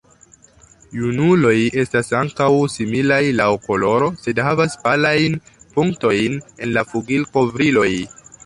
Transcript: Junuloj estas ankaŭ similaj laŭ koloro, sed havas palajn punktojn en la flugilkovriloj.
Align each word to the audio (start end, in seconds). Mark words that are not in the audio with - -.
Junuloj 1.01 1.51
estas 1.81 2.09
ankaŭ 2.21 2.47
similaj 2.77 3.21
laŭ 3.41 3.49
koloro, 3.67 4.09
sed 4.25 4.43
havas 4.49 4.79
palajn 4.89 5.39
punktojn 5.77 6.43
en 6.45 6.77
la 6.79 6.89
flugilkovriloj. 6.91 7.91